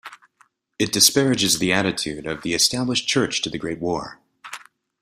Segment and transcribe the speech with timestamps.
[0.79, 4.19] It disparages the attitude of the established church to the Great War.